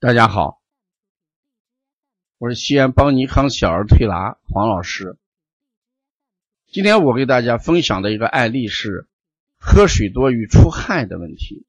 [0.00, 0.62] 大家好，
[2.38, 5.18] 我是西安邦尼康小儿推拿黄老师。
[6.68, 9.08] 今天我给大家分享的一个案例是
[9.56, 11.66] 喝水多与出汗的问题。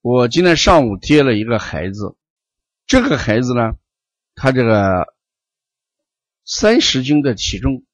[0.00, 2.14] 我今天上午接了一个孩子，
[2.86, 3.76] 这个孩子呢，
[4.36, 5.12] 他这个
[6.44, 7.84] 三十斤的体重，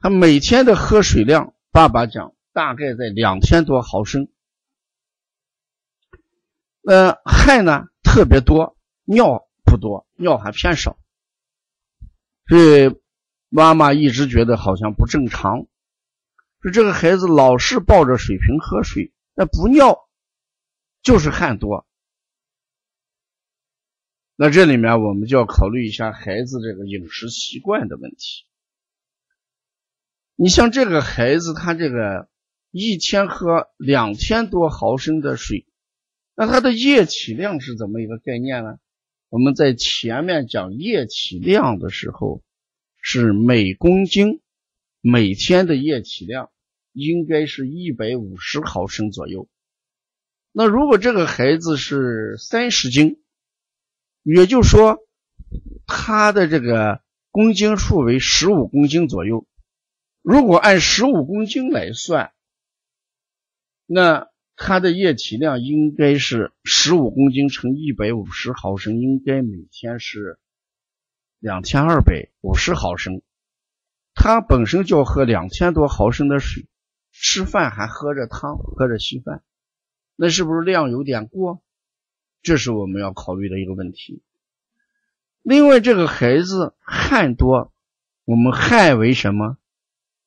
[0.00, 4.30] 他每天的喝水量，爸爸讲大概在两千多毫升。
[6.88, 10.98] 呃，汗呢特别多，尿不多，尿还偏少，
[12.46, 12.98] 所以
[13.50, 15.66] 妈妈一直觉得好像不正常。
[16.62, 20.08] 说这个孩子老是抱着水瓶喝水，那不尿
[21.02, 21.86] 就是汗多。
[24.34, 28.46] 那这里面我们就要考虑一下孩子这个饮食习惯的问题。
[30.36, 32.30] 你像这个孩子，他这个
[32.70, 35.66] 一天喝两千多毫升的水。
[36.40, 38.78] 那它的液体量是怎么一个概念呢？
[39.28, 42.44] 我们在前面讲液体量的时候，
[43.02, 44.40] 是每公斤
[45.00, 46.52] 每天的液体量
[46.92, 49.48] 应该是一百五十毫升左右。
[50.52, 53.20] 那如果这个孩子是三十斤，
[54.22, 55.00] 也就是说
[55.86, 59.44] 他的这个公斤数为十五公斤左右。
[60.22, 62.32] 如果按十五公斤来算，
[63.86, 64.28] 那。
[64.60, 70.40] 它的液体量应该是十五公斤乘一百五十毫升，应该每天是
[71.38, 73.22] 两千二百五十毫升。
[74.14, 76.66] 他本身就要喝两千多毫升的水，
[77.12, 79.44] 吃饭还喝着汤，喝着稀饭，
[80.16, 81.62] 那是不是量有点过？
[82.42, 84.22] 这是我们要考虑的一个问题。
[85.42, 87.72] 另外，这个孩子汗多，
[88.24, 89.56] 我们汗为什么？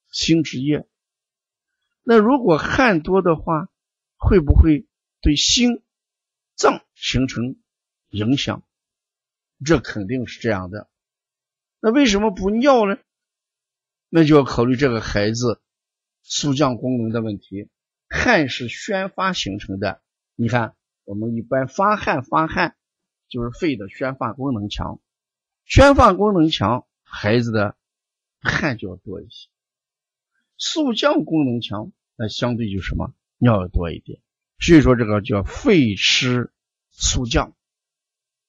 [0.09, 0.87] 心之液。
[2.03, 3.67] 那如果汗多的话，
[4.21, 4.85] 会不会
[5.19, 5.81] 对心
[6.55, 7.57] 脏形成
[8.09, 8.63] 影响？
[9.65, 10.87] 这肯定是这样的。
[11.79, 12.99] 那为什么不尿呢？
[14.09, 15.59] 那就要考虑这个孩子
[16.21, 17.69] 速降功能的问题。
[18.07, 20.03] 汗是宣发形成的，
[20.35, 22.75] 你看，我们一般发汗发汗
[23.27, 25.01] 就是肺的宣发功能强，
[25.65, 27.75] 宣发功能强，孩子的
[28.39, 29.49] 汗就要多一些。
[30.57, 33.15] 速降功能强，那相对就什么？
[33.43, 34.21] 尿要多一点，
[34.59, 36.53] 所以说这个叫肺湿
[36.91, 37.55] 速降，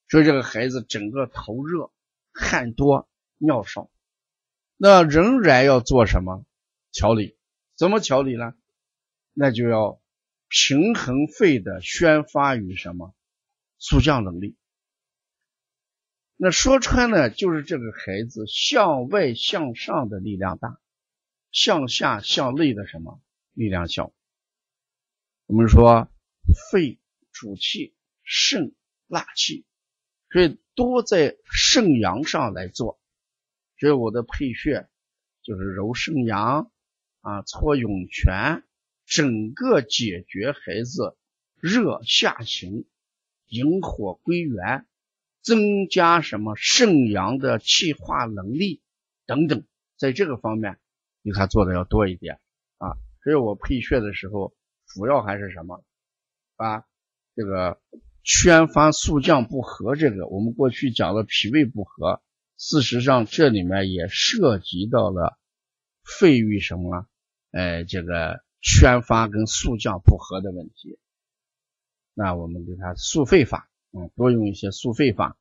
[0.07, 1.91] 所以这个孩子整个头热、
[2.31, 3.09] 汗多、
[3.39, 3.91] 尿少，
[4.77, 6.45] 那仍然要做什么
[6.93, 7.39] 调理？
[7.75, 8.53] 怎么调理呢？
[9.33, 9.99] 那就要
[10.49, 13.15] 平衡肺的宣发与什么
[13.79, 14.57] 速降能力。
[16.37, 20.79] 那说穿了就是这个孩子向外向上的力量大，
[21.51, 23.23] 向下向内的什么
[23.55, 24.13] 力量小。
[25.53, 26.09] 我们说
[26.71, 26.99] 肺
[27.31, 28.75] 主气，肾
[29.07, 29.67] 纳气，
[30.31, 32.99] 所以多在肾阳上来做。
[33.79, 34.89] 所以我的配穴
[35.43, 36.73] 就是揉肾阳
[37.21, 38.65] 啊，搓涌泉，
[39.05, 41.19] 整个解决孩子
[41.61, 42.87] 热下行，
[43.47, 44.87] 引火归元，
[45.43, 48.81] 增加什么肾阳的气化能力
[49.27, 49.67] 等等，
[49.99, 50.79] 在这个方面
[51.23, 52.41] 比他做的要多一点
[52.79, 52.97] 啊。
[53.23, 54.55] 所以我配穴的时候。
[54.93, 55.83] 主要还是什么
[56.57, 56.85] 啊？
[57.35, 57.81] 这个
[58.23, 62.23] 宣发速降不和，这个我们过去讲的脾胃不和，
[62.59, 65.39] 事实上这里面也涉及到了
[66.05, 67.07] 肺与什么？
[67.53, 70.99] 哎，这个宣发跟速降不和的问题。
[72.13, 75.39] 那我们给他速肺法，嗯，多用一些速肺法，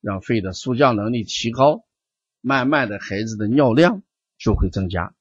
[0.00, 1.84] 让肺的速降能力提高，
[2.40, 4.04] 慢慢的孩子的尿量
[4.38, 5.16] 就会增加。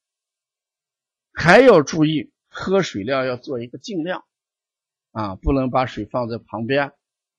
[1.33, 2.31] 还要注意。
[2.59, 4.25] 喝水量要做一个尽量
[5.11, 6.91] 啊，不能把水放在旁边，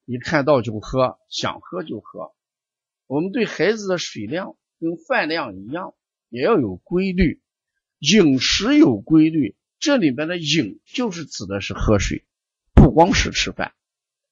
[0.04, 2.32] 一看到就喝，想喝就喝。
[3.08, 5.94] 我们对孩子的水量跟饭量一样，
[6.28, 7.42] 也要有规律，
[7.98, 9.56] 饮食有规律。
[9.80, 12.24] 这里边的饮就是指的是喝水，
[12.72, 13.74] 不光是吃饭。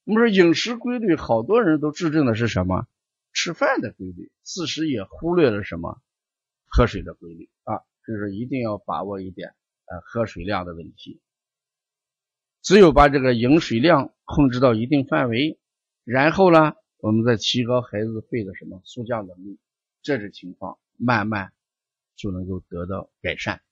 [0.04, 2.86] 我们说饮食规律，好多人都制定的是什么？
[3.32, 6.00] 吃饭的规律，事实也忽略了什么？
[6.66, 9.52] 喝水的规律啊，就是一定要把握一点。
[9.86, 11.20] 呃，喝水量的问题，
[12.62, 15.58] 只有把这个饮水量控制到一定范围，
[16.04, 19.58] 然后呢，我们再提高孩子肺的什么速降能力，
[20.02, 21.52] 这种情况慢慢
[22.16, 23.62] 就能够得到改善。